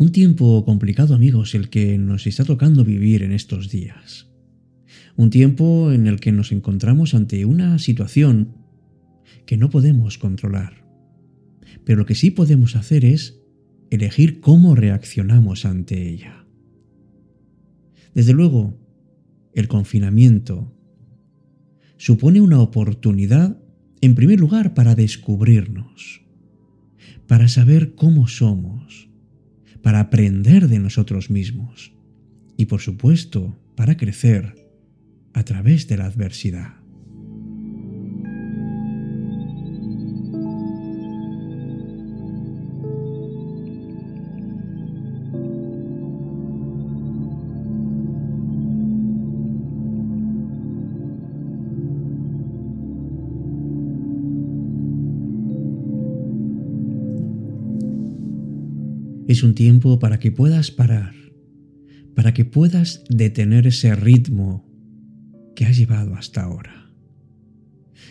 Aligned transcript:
Un 0.00 0.12
tiempo 0.12 0.64
complicado, 0.64 1.12
amigos, 1.12 1.56
el 1.56 1.70
que 1.70 1.98
nos 1.98 2.28
está 2.28 2.44
tocando 2.44 2.84
vivir 2.84 3.24
en 3.24 3.32
estos 3.32 3.68
días. 3.68 4.28
Un 5.16 5.30
tiempo 5.30 5.90
en 5.90 6.06
el 6.06 6.20
que 6.20 6.30
nos 6.30 6.52
encontramos 6.52 7.14
ante 7.14 7.44
una 7.44 7.80
situación 7.80 8.54
que 9.44 9.56
no 9.56 9.70
podemos 9.70 10.16
controlar. 10.16 10.86
Pero 11.84 11.98
lo 11.98 12.06
que 12.06 12.14
sí 12.14 12.30
podemos 12.30 12.76
hacer 12.76 13.04
es 13.04 13.42
elegir 13.90 14.38
cómo 14.38 14.76
reaccionamos 14.76 15.64
ante 15.64 16.08
ella. 16.08 16.46
Desde 18.14 18.34
luego, 18.34 18.78
el 19.52 19.66
confinamiento 19.66 20.72
supone 21.96 22.40
una 22.40 22.60
oportunidad, 22.60 23.60
en 24.00 24.14
primer 24.14 24.38
lugar, 24.38 24.74
para 24.74 24.94
descubrirnos, 24.94 26.22
para 27.26 27.48
saber 27.48 27.96
cómo 27.96 28.28
somos, 28.28 29.07
para 29.82 30.00
aprender 30.00 30.68
de 30.68 30.78
nosotros 30.78 31.30
mismos 31.30 31.92
y 32.56 32.66
por 32.66 32.80
supuesto 32.80 33.58
para 33.76 33.96
crecer 33.96 34.54
a 35.32 35.44
través 35.44 35.86
de 35.88 35.96
la 35.96 36.06
adversidad. 36.06 36.77
Es 59.28 59.42
un 59.42 59.54
tiempo 59.54 59.98
para 59.98 60.18
que 60.18 60.32
puedas 60.32 60.70
parar, 60.70 61.14
para 62.14 62.32
que 62.32 62.46
puedas 62.46 63.04
detener 63.10 63.66
ese 63.66 63.94
ritmo 63.94 64.66
que 65.54 65.66
has 65.66 65.76
llevado 65.76 66.14
hasta 66.14 66.42
ahora. 66.42 66.90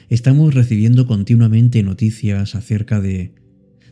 Estamos 0.09 0.53
recibiendo 0.53 1.07
continuamente 1.07 1.81
noticias 1.81 2.53
acerca 2.53 3.01
de, 3.01 3.33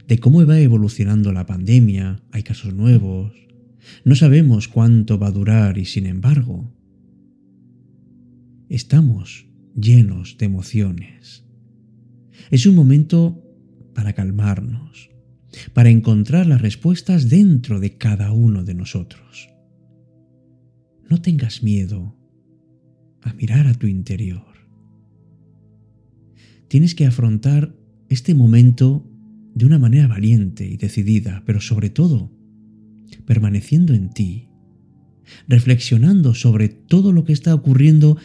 de 0.08 0.20
cómo 0.20 0.46
va 0.46 0.60
evolucionando 0.60 1.34
la 1.34 1.48
pandemia, 1.48 2.22
hay 2.32 2.44
casos 2.44 2.76
nuevos, 2.76 3.34
no 4.04 4.14
sabemos 4.14 4.68
cuánto 4.68 5.18
va 5.18 5.28
a 5.28 5.32
durar 5.32 5.80
y 5.80 5.86
sin 5.86 6.06
embargo, 6.06 6.72
estamos 8.70 9.48
llenos 9.76 10.38
de 10.38 10.46
emociones. 10.46 11.44
Es 12.52 12.68
un 12.68 12.76
momento 12.76 13.44
para 13.96 14.14
calmarnos, 14.14 15.10
para 15.74 15.90
encontrar 15.90 16.48
las 16.48 16.62
respuestas 16.62 17.30
dentro 17.30 17.80
de 17.80 17.98
cada 17.98 18.32
uno 18.32 18.64
de 18.64 18.74
nosotros. 18.74 19.50
No 21.10 21.22
tengas 21.22 21.64
miedo 21.64 22.16
a 23.22 23.34
mirar 23.34 23.68
a 23.68 23.74
tu 23.74 23.88
interior. 23.88 24.44
Tienes 26.68 26.96
que 26.96 27.06
afrontar 27.06 27.76
este 28.10 28.34
momento 28.34 29.10
de 29.54 29.66
una 29.66 29.80
manera 29.80 30.08
valiente 30.08 30.68
y 30.68 30.78
decidida, 30.78 31.44
pero 31.46 31.62
sobre 31.62 31.90
todo 31.90 32.32
permaneciendo 33.26 33.94
en 33.94 34.10
ti, 34.10 34.50
reflexionando 35.48 36.34
sobre 36.34 36.70
todo 36.70 37.12
lo 37.12 37.24
que 37.24 37.34
está 37.34 37.56
ocurriendo 37.56 38.18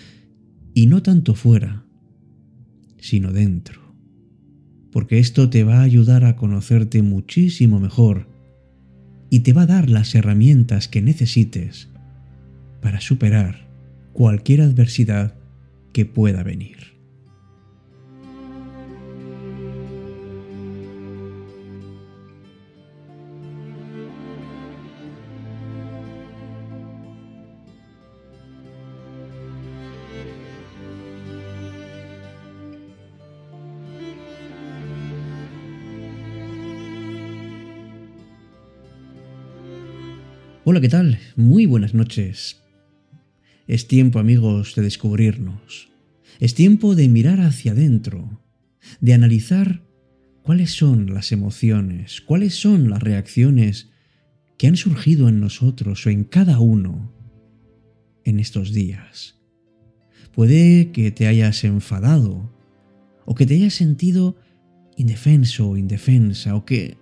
y 0.75 0.87
no 0.87 1.03
tanto 1.03 1.35
fuera, 1.35 1.87
sino 2.99 3.33
dentro 3.33 3.80
porque 4.93 5.19
esto 5.19 5.51
te 5.51 5.65
va 5.65 5.79
a 5.79 5.83
ayudar 5.83 6.25
a 6.25 6.37
conocerte 6.37 7.03
muchísimo 7.03 7.81
mejor 7.81 8.29
y 9.31 9.41
te 9.41 9.53
va 9.53 9.63
a 9.63 9.67
dar 9.67 9.89
las 9.89 10.15
herramientas 10.15 10.89
que 10.89 11.03
necesites 11.03 11.89
para 12.81 13.01
superar 13.01 13.69
cualquier 14.13 14.63
adversidad 14.63 15.35
que 15.93 16.05
pueda 16.05 16.43
venir. 16.43 17.00
Hola, 40.73 40.81
¿qué 40.81 40.89
tal? 40.89 41.19
Muy 41.35 41.67
buenas 41.67 41.95
noches. 41.95 42.63
Es 43.67 43.89
tiempo, 43.89 44.21
amigos, 44.21 44.77
de 44.77 44.83
descubrirnos. 44.83 45.89
Es 46.39 46.55
tiempo 46.55 46.95
de 46.95 47.09
mirar 47.09 47.41
hacia 47.41 47.73
adentro, 47.73 48.41
de 49.01 49.13
analizar 49.13 49.83
cuáles 50.45 50.71
son 50.71 51.13
las 51.13 51.33
emociones, 51.33 52.21
cuáles 52.21 52.55
son 52.55 52.89
las 52.89 53.03
reacciones 53.03 53.91
que 54.59 54.69
han 54.69 54.77
surgido 54.77 55.29
en 55.29 55.41
nosotros 55.41 56.07
o 56.07 56.11
en 56.11 56.23
cada 56.23 56.61
uno 56.61 57.13
en 58.23 58.39
estos 58.39 58.73
días. 58.73 59.41
Puede 60.33 60.93
que 60.93 61.11
te 61.11 61.27
hayas 61.27 61.65
enfadado 61.65 62.55
o 63.25 63.35
que 63.35 63.45
te 63.45 63.55
hayas 63.55 63.75
sentido 63.75 64.37
indefenso 64.97 65.71
o 65.71 65.77
indefensa 65.77 66.55
o 66.55 66.65
que 66.65 66.97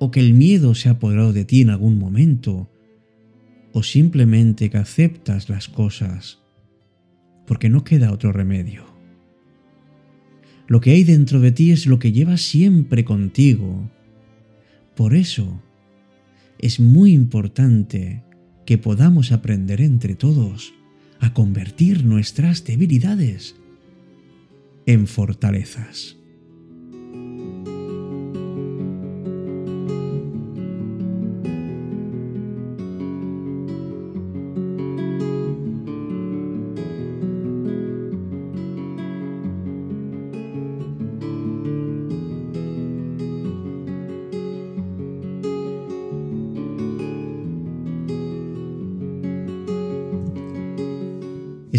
o 0.00 0.10
que 0.10 0.18
el 0.18 0.34
miedo 0.34 0.74
se 0.74 0.88
ha 0.88 0.92
apoderado 0.92 1.32
de 1.32 1.44
ti 1.44 1.60
en 1.60 1.70
algún 1.70 1.96
momento 1.96 2.68
o 3.72 3.82
simplemente 3.82 4.70
que 4.70 4.78
aceptas 4.78 5.48
las 5.48 5.68
cosas 5.68 6.38
porque 7.46 7.68
no 7.68 7.82
queda 7.82 8.12
otro 8.12 8.32
remedio. 8.32 8.84
Lo 10.68 10.80
que 10.80 10.92
hay 10.92 11.02
dentro 11.02 11.40
de 11.40 11.50
ti 11.50 11.72
es 11.72 11.86
lo 11.86 11.98
que 11.98 12.12
llevas 12.12 12.42
siempre 12.42 13.04
contigo. 13.04 13.90
Por 14.94 15.14
eso 15.14 15.60
es 16.60 16.78
muy 16.78 17.12
importante 17.12 18.22
que 18.66 18.78
podamos 18.78 19.32
aprender 19.32 19.80
entre 19.80 20.14
todos 20.14 20.72
a 21.18 21.34
convertir 21.34 22.04
nuestras 22.04 22.64
debilidades 22.64 23.56
en 24.86 25.08
fortalezas. 25.08 26.19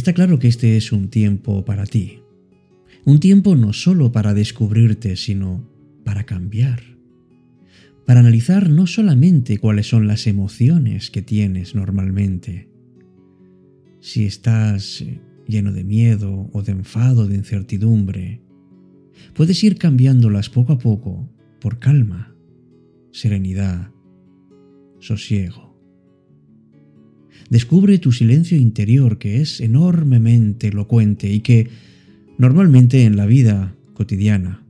Está 0.02 0.14
claro 0.14 0.40
que 0.40 0.48
este 0.48 0.78
es 0.78 0.92
un 0.92 1.10
tiempo 1.10 1.64
para 1.64 1.86
ti. 1.86 2.22
Un 3.06 3.20
tiempo 3.20 3.56
no 3.56 3.72
solo 3.72 4.12
para 4.12 4.34
descubrirte, 4.34 5.16
sino 5.16 5.70
para 6.04 6.24
cambiar. 6.24 6.82
Para 8.08 8.22
analizar 8.22 8.72
no 8.72 8.88
solamente 8.88 9.60
cuáles 9.60 9.86
son 9.88 10.08
las 10.08 10.26
emociones 10.26 11.12
que 11.12 11.22
tienes 11.22 11.76
normalmente. 11.76 12.68
Si 14.00 14.26
estás 14.26 15.06
lleno 15.48 15.72
de 15.72 15.84
miedo 15.84 16.50
o 16.52 16.64
de 16.64 16.72
enfado, 16.72 17.28
de 17.28 17.36
incertidumbre, 17.36 18.42
puedes 19.36 19.64
ir 19.64 19.78
cambiándolas 19.78 20.50
poco 20.50 20.74
a 20.74 20.80
poco 20.80 21.30
por 21.60 21.78
calma, 21.78 22.36
serenidad, 23.12 23.92
sosiego. 24.98 25.71
Descubre 27.52 28.00
tu 28.00 28.14
silencio 28.14 28.58
interior 28.58 29.18
que 29.18 29.42
es 29.42 29.60
enormemente 29.60 30.70
elocuente 30.70 31.30
y 31.30 31.42
que 31.42 31.68
normalmente 32.38 33.04
en 33.04 33.18
la 33.18 33.26
vida 33.26 33.76
cotidiana 33.94 34.66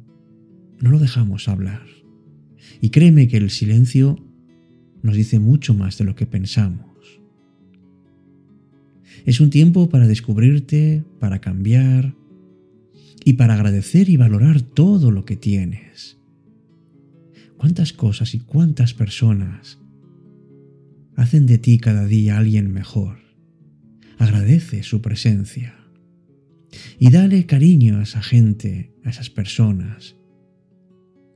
no 0.79 0.89
lo 0.89 0.97
dejamos 0.97 1.47
hablar. 1.47 1.83
Y 2.81 2.89
créeme 2.89 3.27
que 3.27 3.37
el 3.37 3.51
silencio 3.51 4.17
nos 5.03 5.15
dice 5.15 5.37
mucho 5.37 5.75
más 5.75 5.99
de 5.99 6.05
lo 6.05 6.15
que 6.15 6.25
pensamos. 6.25 7.21
Es 9.27 9.39
un 9.41 9.51
tiempo 9.51 9.87
para 9.89 10.07
descubrirte, 10.07 11.03
para 11.19 11.39
cambiar 11.39 12.15
y 13.23 13.33
para 13.33 13.53
agradecer 13.53 14.09
y 14.09 14.17
valorar 14.17 14.63
todo 14.63 15.11
lo 15.11 15.23
que 15.23 15.35
tienes. 15.35 16.17
¿Cuántas 17.57 17.93
cosas 17.93 18.33
y 18.33 18.39
cuántas 18.39 18.95
personas 18.95 19.80
hacen 21.21 21.45
de 21.45 21.57
ti 21.57 21.77
cada 21.77 22.06
día 22.06 22.38
alguien 22.38 22.71
mejor. 22.73 23.18
Agradece 24.18 24.83
su 24.83 25.01
presencia. 25.01 25.75
Y 26.97 27.12
dale 27.12 27.45
cariño 27.45 28.00
a 28.00 28.03
esa 28.03 28.21
gente, 28.21 28.91
a 29.03 29.09
esas 29.09 29.29
personas. 29.29 30.15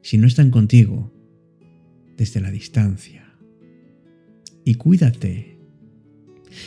Si 0.01 0.17
no 0.17 0.27
están 0.27 0.49
contigo, 0.49 1.13
desde 2.17 2.41
la 2.41 2.51
distancia. 2.51 3.23
y 4.67 4.75
cuídate. 4.75 5.59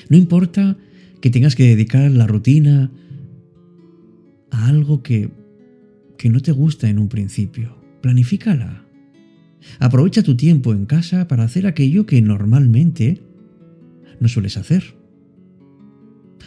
No 0.08 0.16
importa 0.16 0.76
que 1.20 1.30
tengas 1.30 1.56
que 1.56 1.64
dedicar 1.64 2.08
la 2.12 2.28
rutina 2.28 2.92
a 4.52 4.68
algo 4.68 5.02
que, 5.02 5.30
que 6.16 6.28
no 6.28 6.40
te 6.40 6.52
gusta 6.52 6.88
en 6.88 7.00
un 7.00 7.08
principio. 7.08 7.76
Planifícala. 8.00 8.87
Aprovecha 9.78 10.22
tu 10.22 10.36
tiempo 10.36 10.72
en 10.72 10.86
casa 10.86 11.28
para 11.28 11.44
hacer 11.44 11.66
aquello 11.66 12.06
que 12.06 12.20
normalmente 12.22 13.22
no 14.20 14.28
sueles 14.28 14.56
hacer. 14.56 14.96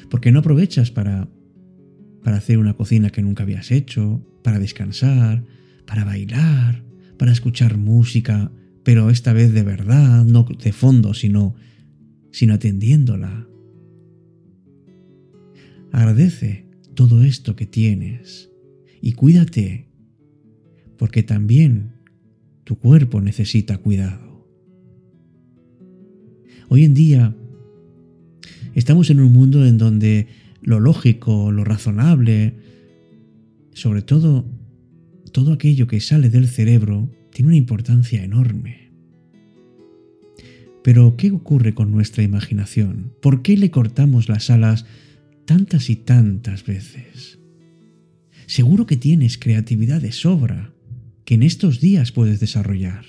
¿Por 0.10 0.22
qué 0.22 0.32
no 0.32 0.40
aprovechas 0.40 0.92
para, 0.92 1.30
para 2.24 2.38
hacer 2.38 2.58
una 2.58 2.74
cocina 2.74 3.10
que 3.10 3.22
nunca 3.22 3.44
habías 3.44 3.72
hecho, 3.72 4.26
para 4.44 4.60
descansar, 4.60 5.44
para 5.86 6.04
bailar, 6.04 6.84
para 7.18 7.32
escuchar 7.32 7.78
música, 7.78 8.52
pero 8.84 9.10
esta 9.10 9.34
vez 9.34 9.54
de 9.54 9.64
verdad, 9.64 10.26
no 10.26 10.44
de 10.44 10.74
fondo, 10.74 11.14
sino, 11.14 11.56
sino 12.32 12.54
atendiéndola? 12.54 13.48
Agradece 15.92 16.66
todo 16.96 17.24
esto 17.24 17.56
que 17.56 17.66
tienes 17.66 18.50
y 19.02 19.14
cuídate, 19.14 19.90
porque 20.98 21.24
también 21.24 22.01
tu 22.72 22.80
cuerpo 22.80 23.20
necesita 23.20 23.80
cuidado. 23.80 24.48
Hoy 26.70 26.86
en 26.86 26.94
día 26.94 27.36
estamos 28.76 29.10
en 29.10 29.20
un 29.20 29.34
mundo 29.34 29.66
en 29.66 29.78
donde 29.78 30.28
lo 30.62 30.80
lógico, 30.80 31.52
lo 31.52 31.66
razonable, 31.66 32.54
sobre 33.74 34.04
todo 34.04 34.46
todo 35.34 35.52
aquello 35.52 35.88
que 35.88 36.00
sale 36.00 36.30
del 36.30 36.48
cerebro, 36.48 37.10
tiene 37.34 37.50
una 37.50 37.58
importancia 37.58 38.24
enorme. 38.24 38.94
Pero, 40.82 41.18
¿qué 41.18 41.32
ocurre 41.32 41.74
con 41.74 41.92
nuestra 41.92 42.24
imaginación? 42.24 43.12
¿Por 43.22 43.42
qué 43.42 43.58
le 43.58 43.70
cortamos 43.70 44.30
las 44.30 44.50
alas 44.50 44.86
tantas 45.44 45.90
y 45.90 45.98
tantas 45.98 46.66
veces? 46.66 47.38
Seguro 48.46 48.86
que 48.86 48.96
tienes 48.96 49.38
creatividad 49.38 50.02
de 50.02 50.14
sobra 50.14 50.74
en 51.34 51.44
estos 51.44 51.80
días 51.80 52.12
puedes 52.12 52.42
desarrollar. 52.42 53.06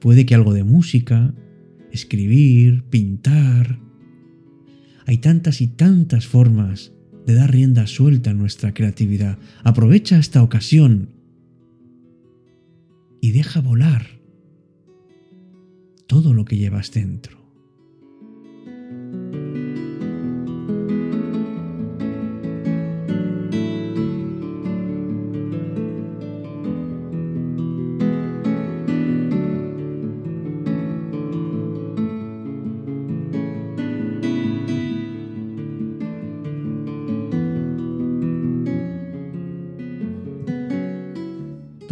Puede 0.00 0.24
que 0.24 0.36
algo 0.36 0.54
de 0.54 0.62
música, 0.62 1.34
escribir, 1.90 2.84
pintar. 2.84 3.80
Hay 5.04 5.18
tantas 5.18 5.60
y 5.60 5.66
tantas 5.66 6.28
formas 6.28 6.92
de 7.26 7.34
dar 7.34 7.50
rienda 7.50 7.88
suelta 7.88 8.30
a 8.30 8.34
nuestra 8.34 8.72
creatividad. 8.72 9.36
Aprovecha 9.64 10.16
esta 10.16 10.44
ocasión 10.44 11.10
y 13.20 13.32
deja 13.32 13.60
volar 13.60 14.06
todo 16.06 16.34
lo 16.34 16.44
que 16.44 16.56
llevas 16.56 16.92
dentro. 16.92 17.45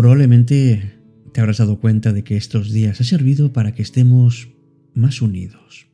Probablemente 0.05 0.99
te 1.33 1.41
habrás 1.41 1.57
dado 1.57 1.81
cuenta 1.81 2.13
de 2.13 2.25
que 2.25 2.37
estos 2.37 2.71
días 2.71 3.01
ha 3.01 3.05
servido 3.05 3.55
para 3.55 3.73
que 3.73 3.81
estemos 3.81 4.51
más 4.93 5.23
unidos. 5.23 5.87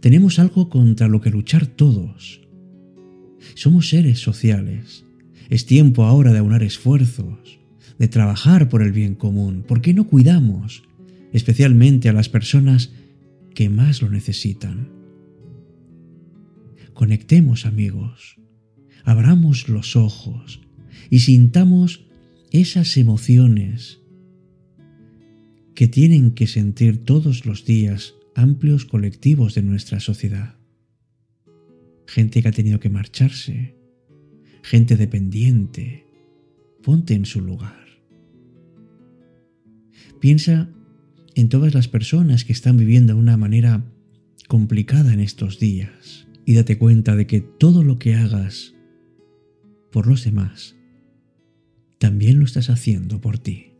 Tenemos 0.00 0.38
algo 0.38 0.68
contra 0.68 1.08
lo 1.08 1.22
que 1.22 1.30
luchar 1.30 1.66
todos. 1.66 2.42
Somos 3.54 3.88
seres 3.88 4.18
sociales. 4.18 5.06
Es 5.48 5.64
tiempo 5.64 6.04
ahora 6.04 6.34
de 6.34 6.38
aunar 6.40 6.62
esfuerzos, 6.62 7.58
de 7.98 8.08
trabajar 8.08 8.68
por 8.68 8.82
el 8.82 8.92
bien 8.92 9.14
común. 9.14 9.64
¿Por 9.66 9.80
qué 9.80 9.94
no 9.94 10.06
cuidamos, 10.06 10.82
especialmente 11.32 12.10
a 12.10 12.12
las 12.12 12.28
personas 12.28 12.92
que 13.54 13.70
más 13.70 14.02
lo 14.02 14.10
necesitan? 14.10 14.90
Conectemos 16.92 17.64
amigos, 17.64 18.36
abramos 19.02 19.70
los 19.70 19.96
ojos 19.96 20.60
y 21.08 21.20
sintamos 21.20 22.09
esas 22.50 22.96
emociones 22.96 24.00
que 25.74 25.86
tienen 25.86 26.32
que 26.32 26.46
sentir 26.46 27.04
todos 27.04 27.46
los 27.46 27.64
días 27.64 28.14
amplios 28.34 28.84
colectivos 28.84 29.54
de 29.54 29.62
nuestra 29.62 30.00
sociedad. 30.00 30.56
Gente 32.06 32.42
que 32.42 32.48
ha 32.48 32.52
tenido 32.52 32.80
que 32.80 32.90
marcharse, 32.90 33.76
gente 34.62 34.96
dependiente, 34.96 36.06
ponte 36.82 37.14
en 37.14 37.24
su 37.24 37.40
lugar. 37.40 37.86
Piensa 40.20 40.68
en 41.36 41.48
todas 41.48 41.72
las 41.72 41.88
personas 41.88 42.44
que 42.44 42.52
están 42.52 42.76
viviendo 42.76 43.14
de 43.14 43.20
una 43.20 43.36
manera 43.36 43.84
complicada 44.48 45.12
en 45.12 45.20
estos 45.20 45.60
días 45.60 46.26
y 46.44 46.54
date 46.54 46.78
cuenta 46.78 47.14
de 47.14 47.28
que 47.28 47.40
todo 47.40 47.84
lo 47.84 47.98
que 47.98 48.16
hagas 48.16 48.74
por 49.92 50.08
los 50.08 50.24
demás 50.24 50.79
también 52.00 52.38
lo 52.38 52.46
estás 52.46 52.70
haciendo 52.70 53.20
por 53.20 53.38
ti. 53.38 53.74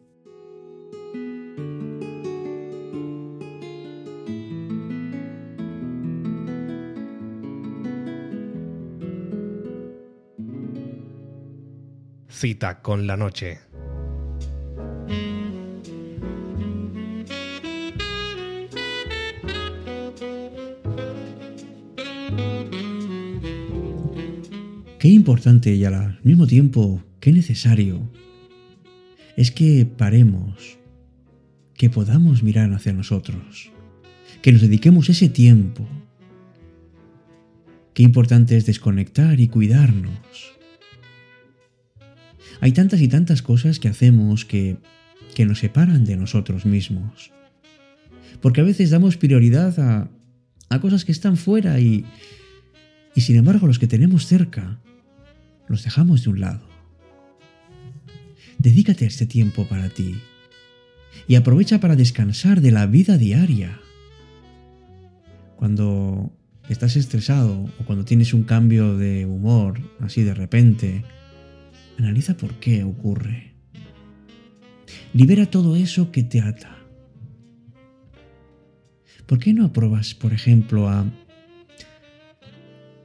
Cita 12.28 12.82
con 12.82 13.06
la 13.06 13.16
noche. 13.16 13.58
Qué 24.98 25.08
importante 25.08 25.74
y 25.74 25.86
al 25.86 26.20
mismo 26.22 26.46
tiempo 26.46 27.02
qué 27.20 27.32
necesario 27.32 28.10
es 29.36 29.50
que 29.50 29.86
paremos, 29.86 30.78
que 31.74 31.90
podamos 31.90 32.42
mirar 32.42 32.72
hacia 32.72 32.92
nosotros, 32.92 33.70
que 34.42 34.52
nos 34.52 34.62
dediquemos 34.62 35.08
ese 35.08 35.28
tiempo. 35.28 35.88
Qué 37.94 38.02
importante 38.02 38.56
es 38.56 38.66
desconectar 38.66 39.40
y 39.40 39.48
cuidarnos. 39.48 40.18
Hay 42.60 42.72
tantas 42.72 43.00
y 43.00 43.08
tantas 43.08 43.42
cosas 43.42 43.78
que 43.78 43.88
hacemos 43.88 44.44
que, 44.44 44.76
que 45.34 45.46
nos 45.46 45.58
separan 45.58 46.04
de 46.04 46.16
nosotros 46.16 46.66
mismos. 46.66 47.32
Porque 48.40 48.60
a 48.60 48.64
veces 48.64 48.90
damos 48.90 49.16
prioridad 49.16 49.78
a, 49.80 50.10
a 50.68 50.80
cosas 50.80 51.04
que 51.04 51.12
están 51.12 51.36
fuera 51.36 51.80
y, 51.80 52.04
y 53.14 53.20
sin 53.22 53.36
embargo 53.36 53.66
los 53.66 53.78
que 53.78 53.86
tenemos 53.86 54.26
cerca 54.26 54.78
los 55.68 55.84
dejamos 55.84 56.24
de 56.24 56.30
un 56.30 56.40
lado. 56.40 56.69
Dedícate 58.60 59.06
este 59.06 59.24
tiempo 59.24 59.64
para 59.64 59.88
ti 59.88 60.20
y 61.26 61.36
aprovecha 61.36 61.80
para 61.80 61.96
descansar 61.96 62.60
de 62.60 62.70
la 62.70 62.84
vida 62.84 63.16
diaria. 63.16 63.80
Cuando 65.56 66.30
estás 66.68 66.96
estresado 66.96 67.70
o 67.80 67.84
cuando 67.86 68.04
tienes 68.04 68.34
un 68.34 68.42
cambio 68.42 68.98
de 68.98 69.24
humor 69.24 69.80
así 70.00 70.22
de 70.24 70.34
repente, 70.34 71.04
analiza 71.98 72.36
por 72.36 72.52
qué 72.60 72.84
ocurre. 72.84 73.54
Libera 75.14 75.46
todo 75.46 75.74
eso 75.74 76.12
que 76.12 76.22
te 76.22 76.42
ata. 76.42 76.76
¿Por 79.24 79.38
qué 79.38 79.54
no 79.54 79.64
apruebas, 79.64 80.12
por 80.12 80.34
ejemplo, 80.34 80.90
a, 80.90 81.06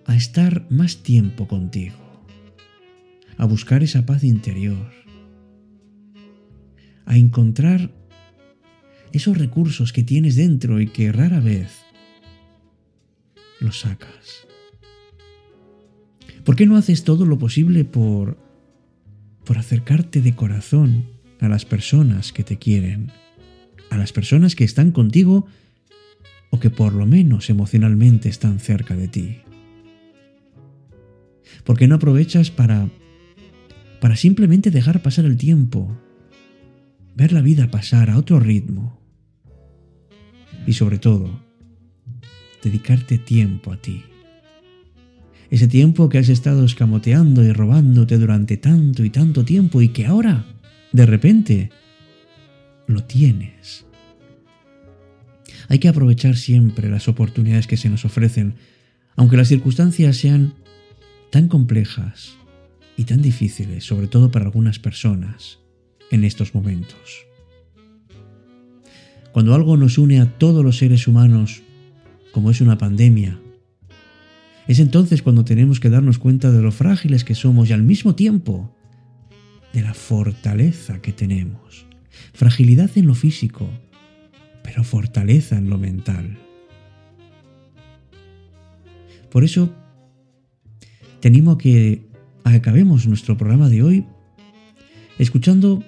a 0.05 0.15
estar 0.17 0.65
más 0.69 0.97
tiempo 0.97 1.47
contigo? 1.47 1.95
A 3.37 3.45
buscar 3.45 3.83
esa 3.83 4.05
paz 4.05 4.25
interior 4.25 5.04
a 7.05 7.17
encontrar 7.17 7.91
esos 9.13 9.37
recursos 9.37 9.93
que 9.93 10.03
tienes 10.03 10.35
dentro 10.35 10.81
y 10.81 10.87
que 10.87 11.11
rara 11.11 11.39
vez 11.39 11.85
los 13.59 13.79
sacas. 13.79 14.47
¿Por 16.43 16.55
qué 16.55 16.65
no 16.65 16.75
haces 16.75 17.03
todo 17.03 17.25
lo 17.25 17.37
posible 17.37 17.85
por 17.85 18.37
por 19.45 19.59
acercarte 19.59 20.21
de 20.21 20.35
corazón 20.35 21.05
a 21.39 21.47
las 21.47 21.65
personas 21.65 22.33
que 22.33 22.43
te 22.43 22.57
quieren, 22.57 23.11
a 23.91 23.97
las 23.97 24.11
personas 24.11 24.55
que 24.55 24.63
están 24.63 24.91
contigo 24.91 25.45
o 26.49 26.59
que 26.59 26.71
por 26.71 26.93
lo 26.93 27.05
menos 27.05 27.49
emocionalmente 27.49 28.27
están 28.27 28.59
cerca 28.59 28.95
de 28.95 29.07
ti? 29.07 29.37
¿Por 31.63 31.77
qué 31.77 31.87
no 31.87 31.95
aprovechas 31.95 32.51
para 32.51 32.89
para 34.01 34.15
simplemente 34.15 34.71
dejar 34.71 35.01
pasar 35.01 35.25
el 35.25 35.37
tiempo 35.37 35.97
ver 37.15 37.31
la 37.31 37.41
vida 37.41 37.71
pasar 37.71 38.09
a 38.09 38.17
otro 38.17 38.39
ritmo 38.39 39.01
y 40.67 40.73
sobre 40.73 40.99
todo 40.99 41.39
dedicarte 42.61 43.17
tiempo 43.17 43.71
a 43.71 43.77
ti. 43.77 44.03
Ese 45.49 45.67
tiempo 45.67 46.09
que 46.09 46.17
has 46.17 46.29
estado 46.29 46.65
escamoteando 46.65 47.43
y 47.43 47.51
robándote 47.51 48.17
durante 48.17 48.57
tanto 48.57 49.05
y 49.05 49.09
tanto 49.09 49.45
tiempo 49.45 49.81
y 49.81 49.89
que 49.89 50.05
ahora, 50.05 50.45
de 50.91 51.05
repente, 51.05 51.69
lo 52.87 53.03
tienes. 53.03 53.85
Hay 55.69 55.79
que 55.79 55.87
aprovechar 55.87 56.35
siempre 56.35 56.89
las 56.89 57.07
oportunidades 57.07 57.67
que 57.67 57.77
se 57.77 57.89
nos 57.89 58.05
ofrecen, 58.05 58.55
aunque 59.15 59.37
las 59.37 59.47
circunstancias 59.47 60.17
sean 60.17 60.55
tan 61.31 61.47
complejas 61.47 62.35
y 62.97 63.05
tan 63.05 63.21
difíciles, 63.21 63.83
sobre 63.83 64.07
todo 64.07 64.31
para 64.31 64.45
algunas 64.45 64.79
personas, 64.79 65.59
en 66.11 66.23
estos 66.23 66.53
momentos. 66.53 67.25
Cuando 69.31 69.53
algo 69.53 69.75
nos 69.75 69.97
une 69.97 70.21
a 70.21 70.37
todos 70.37 70.63
los 70.63 70.77
seres 70.77 71.07
humanos, 71.07 71.61
como 72.31 72.51
es 72.51 72.61
una 72.61 72.77
pandemia, 72.77 73.39
es 74.67 74.79
entonces 74.79 75.21
cuando 75.21 75.45
tenemos 75.45 75.79
que 75.79 75.89
darnos 75.89 76.17
cuenta 76.17 76.51
de 76.51 76.61
lo 76.61 76.71
frágiles 76.71 77.23
que 77.23 77.35
somos 77.35 77.69
y 77.69 77.73
al 77.73 77.83
mismo 77.83 78.15
tiempo 78.15 78.73
de 79.73 79.81
la 79.81 79.93
fortaleza 79.93 81.01
que 81.01 81.11
tenemos. 81.11 81.85
Fragilidad 82.33 82.89
en 82.95 83.07
lo 83.07 83.13
físico, 83.13 83.69
pero 84.63 84.83
fortaleza 84.83 85.57
en 85.57 85.69
lo 85.69 85.77
mental. 85.77 86.37
Por 89.29 89.43
eso, 89.43 89.69
te 91.19 91.27
animo 91.27 91.51
a 91.51 91.57
que 91.57 92.07
acabemos 92.45 93.05
nuestro 93.05 93.37
programa 93.37 93.69
de 93.69 93.83
hoy 93.83 94.05
escuchando 95.19 95.83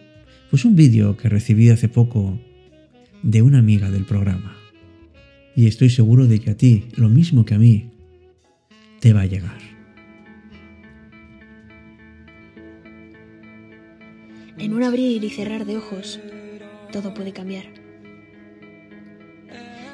pues 0.49 0.65
un 0.65 0.75
vídeo 0.75 1.17
que 1.17 1.29
recibí 1.29 1.69
hace 1.69 1.89
poco 1.89 2.39
de 3.23 3.41
una 3.41 3.59
amiga 3.59 3.91
del 3.91 4.05
programa. 4.05 4.55
Y 5.55 5.67
estoy 5.67 5.89
seguro 5.89 6.27
de 6.27 6.39
que 6.39 6.51
a 6.51 6.57
ti, 6.57 6.85
lo 6.95 7.09
mismo 7.09 7.43
que 7.45 7.55
a 7.55 7.59
mí, 7.59 7.89
te 8.99 9.13
va 9.13 9.21
a 9.21 9.25
llegar. 9.25 9.57
En 14.57 14.73
un 14.73 14.83
abrir 14.83 15.23
y 15.23 15.29
cerrar 15.29 15.65
de 15.65 15.77
ojos, 15.77 16.19
todo 16.91 17.13
puede 17.13 17.31
cambiar. 17.31 17.65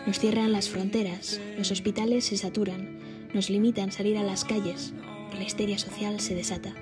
Nos 0.05 0.19
cierran 0.19 0.51
las 0.51 0.69
fronteras, 0.69 1.39
los 1.57 1.72
hospitales 1.72 2.25
se 2.25 2.38
saturan, 2.38 3.00
nos 3.33 3.50
limitan 3.50 3.91
salir 3.91 4.17
a 4.17 4.24
las 4.24 4.45
calles, 4.45 4.93
la 5.33 5.43
histeria 5.43 5.77
social 5.77 6.19
se 6.19 6.36
desata. 6.36 6.74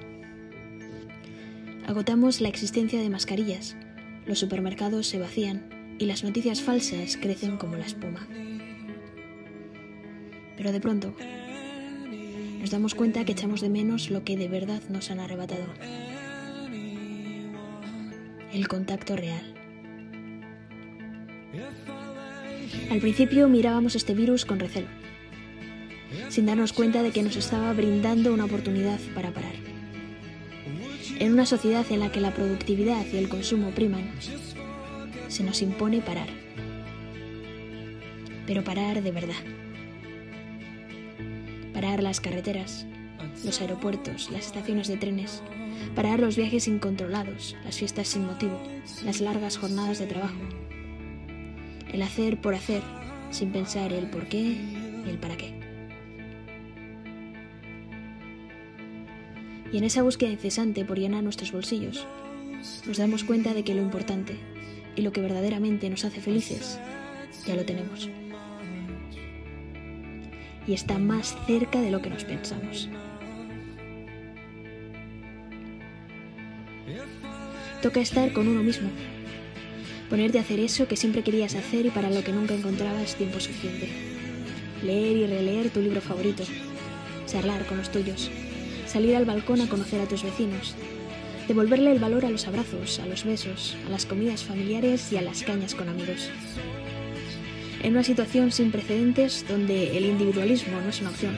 Agotamos 1.92 2.40
la 2.40 2.48
existencia 2.48 3.02
de 3.02 3.10
mascarillas, 3.10 3.76
los 4.26 4.40
supermercados 4.40 5.08
se 5.08 5.20
vacían 5.20 5.96
y 6.00 6.06
las 6.06 6.24
noticias 6.24 6.62
falsas 6.62 7.18
crecen 7.18 7.58
como 7.58 7.76
la 7.76 7.86
espuma. 7.86 8.30
Pero 10.56 10.72
de 10.72 10.80
pronto 10.80 11.14
nos 12.62 12.72
damos 12.72 12.96
cuenta 12.96 13.26
que 13.26 13.34
echamos 13.34 13.60
de 13.60 13.68
menos 13.68 14.10
lo 14.10 14.24
que 14.24 14.38
de 14.38 14.48
verdad 14.48 14.82
nos 14.88 15.12
han 15.12 15.20
arrebatado. 15.20 15.66
El 18.54 18.70
contacto 18.70 19.18
real. 19.18 19.54
Al 22.90 23.00
principio 23.02 23.50
mirábamos 23.50 23.98
este 23.98 24.14
virus 24.14 24.46
con 24.46 24.62
recelo 24.62 24.88
sin 26.30 26.46
darnos 26.46 26.72
cuenta 26.72 27.04
de 27.04 27.12
que 27.12 27.22
nos 27.22 27.36
estaba 27.36 27.74
brindando 27.74 28.34
una 28.34 28.46
oportunidad 28.46 29.00
para 29.14 29.32
parar. 29.32 29.71
En 31.22 31.34
una 31.34 31.46
sociedad 31.46 31.86
en 31.92 32.00
la 32.00 32.12
que 32.12 32.20
la 32.20 32.34
productividad 32.34 33.06
y 33.14 33.18
el 33.18 33.30
consumo 33.30 33.70
priman, 33.70 34.10
se 35.28 35.44
nos 35.44 35.62
impone 35.62 36.02
parar. 36.02 36.28
Pero 38.48 38.64
parar 38.64 39.04
de 39.04 39.12
verdad. 39.12 39.36
Parar 41.76 42.02
las 42.02 42.22
carreteras, 42.22 42.88
los 43.46 43.62
aeropuertos, 43.62 44.32
las 44.32 44.48
estaciones 44.48 44.88
de 44.88 44.98
trenes, 44.98 45.44
parar 45.96 46.20
los 46.20 46.38
viajes 46.38 46.68
incontrolados, 46.68 47.56
las 47.64 47.78
fiestas 47.78 48.08
sin 48.08 48.26
motivo, 48.26 48.60
las 49.06 49.22
largas 49.22 49.60
jornadas 49.60 50.00
de 50.00 50.08
trabajo. 50.08 50.42
El 51.94 52.02
hacer 52.02 52.42
por 52.42 52.56
hacer, 52.56 52.82
sin 53.30 53.52
pensar 53.52 53.94
el 53.94 54.10
por 54.10 54.28
qué 54.28 54.40
y 54.40 55.08
el 55.08 55.20
para 55.20 55.38
qué. 55.38 55.61
Y 59.72 59.78
en 59.78 59.84
esa 59.84 60.04
búsqueda 60.04 60.32
incesante 60.32 60.84
por 60.84 61.00
llenar 61.00 61.24
nuestros 61.24 61.52
bolsillos, 61.52 62.06
nos 62.86 62.98
damos 62.98 63.24
cuenta 63.24 63.54
de 63.54 63.64
que 63.64 63.74
lo 63.74 63.82
importante 63.82 64.36
y 64.96 65.02
lo 65.02 65.12
que 65.12 65.22
verdaderamente 65.22 65.90
nos 65.90 66.06
hace 66.06 66.22
felices, 66.22 66.80
ya 67.48 67.56
lo 67.56 67.66
tenemos. 67.66 68.10
Y 70.68 70.74
está 70.74 71.00
más 71.00 71.36
cerca 71.48 71.82
de 71.82 71.92
lo 71.92 72.02
que 72.02 72.10
nos 72.10 72.24
pensamos. 72.24 72.90
Toca 77.82 78.00
estar 78.00 78.32
con 78.32 78.48
uno 78.48 78.62
mismo, 78.62 78.90
ponerte 80.10 80.38
a 80.38 80.42
hacer 80.42 80.60
eso 80.60 80.88
que 80.88 80.96
siempre 80.96 81.24
querías 81.24 81.56
hacer 81.56 81.88
y 81.88 81.90
para 81.90 82.12
lo 82.12 82.24
que 82.24 82.32
nunca 82.32 82.54
encontrabas 82.54 83.16
tiempo 83.16 83.40
suficiente. 83.40 83.90
Leer 84.84 85.18
y 85.18 85.26
releer 85.26 85.70
tu 85.70 85.80
libro 85.80 86.02
favorito, 86.02 86.44
charlar 87.26 87.66
con 87.66 87.78
los 87.78 87.92
tuyos, 87.92 88.30
salir 88.92 89.16
al 89.16 89.24
balcón 89.24 89.62
a 89.62 89.70
conocer 89.70 90.02
a 90.02 90.06
tus 90.06 90.24
vecinos, 90.24 90.76
devolverle 91.48 91.94
el 91.94 92.00
valor 92.00 92.26
a 92.26 92.30
los 92.30 92.46
abrazos, 92.46 93.00
a 93.00 93.06
los 93.06 93.24
besos, 93.24 93.78
a 93.88 93.90
las 93.90 94.06
comidas 94.06 94.44
familiares 94.44 95.14
y 95.14 95.18
a 95.18 95.22
las 95.22 95.44
cañas 95.44 95.76
con 95.76 95.88
amigos. 95.88 96.30
En 97.84 97.94
una 97.94 98.04
situación 98.04 98.52
sin 98.52 98.70
precedentes 98.70 99.46
donde 99.48 99.98
el 99.98 100.06
individualismo 100.06 100.82
no 100.82 100.90
es 100.90 101.00
una 101.00 101.10
opción, 101.10 101.38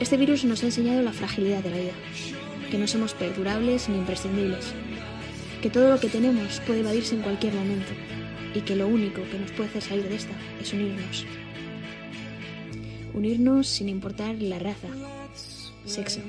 este 0.00 0.16
virus 0.16 0.44
nos 0.44 0.64
ha 0.64 0.66
enseñado 0.66 1.00
la 1.02 1.12
fragilidad 1.12 1.62
de 1.62 1.70
la 1.70 1.76
vida, 1.76 1.92
que 2.72 2.78
no 2.78 2.88
somos 2.88 3.14
perdurables 3.14 3.88
ni 3.88 3.96
imprescindibles, 3.96 4.74
que 5.62 5.70
todo 5.70 5.90
lo 5.90 6.00
que 6.00 6.08
tenemos 6.08 6.60
puede 6.66 6.80
evadirse 6.80 7.14
en 7.14 7.22
cualquier 7.22 7.54
momento 7.54 7.92
y 8.52 8.62
que 8.62 8.74
lo 8.74 8.88
único 8.88 9.22
que 9.30 9.38
nos 9.38 9.52
puede 9.52 9.70
hacer 9.70 9.82
salir 9.82 10.08
de 10.08 10.16
esta 10.16 10.34
es 10.60 10.72
unirnos. 10.72 11.24
Unirnos 13.14 13.68
sin 13.68 13.88
importar 13.88 14.34
la 14.42 14.58
raza, 14.58 14.88
sexo, 15.88 16.20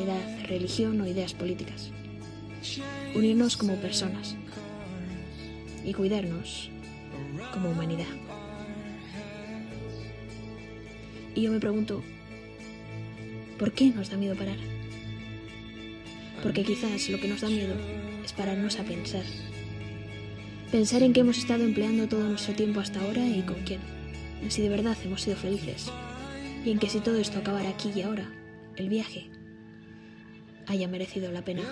edad, 0.00 0.46
religión 0.46 1.00
o 1.00 1.06
ideas 1.06 1.34
políticas. 1.34 1.90
Unirnos 3.14 3.56
como 3.56 3.76
personas 3.76 4.36
y 5.84 5.92
cuidarnos 5.92 6.70
como 7.52 7.70
humanidad. 7.70 8.06
Y 11.34 11.42
yo 11.42 11.52
me 11.52 11.60
pregunto, 11.60 12.02
¿por 13.58 13.72
qué 13.72 13.86
nos 13.90 14.10
da 14.10 14.16
miedo 14.16 14.36
parar? 14.36 14.58
Porque 16.42 16.62
quizás 16.62 17.08
lo 17.08 17.18
que 17.18 17.28
nos 17.28 17.40
da 17.40 17.48
miedo 17.48 17.74
es 18.24 18.32
pararnos 18.32 18.78
a 18.78 18.84
pensar. 18.84 19.24
Pensar 20.70 21.02
en 21.02 21.12
qué 21.12 21.20
hemos 21.20 21.38
estado 21.38 21.64
empleando 21.64 22.08
todo 22.08 22.28
nuestro 22.28 22.54
tiempo 22.54 22.80
hasta 22.80 23.00
ahora 23.00 23.24
y 23.26 23.42
con 23.42 23.62
quién. 23.64 23.80
En 24.42 24.50
si 24.50 24.62
de 24.62 24.68
verdad 24.68 24.96
hemos 25.04 25.22
sido 25.22 25.36
felices. 25.36 25.90
Y 26.64 26.70
en 26.70 26.78
que 26.78 26.88
si 26.88 27.00
todo 27.00 27.16
esto 27.16 27.38
acabara 27.38 27.68
aquí 27.68 27.90
y 27.94 28.02
ahora, 28.02 28.28
el 28.76 28.88
viaje 28.88 29.30
haya 30.66 30.88
merecido 30.88 31.30
la 31.30 31.44
pena. 31.44 31.62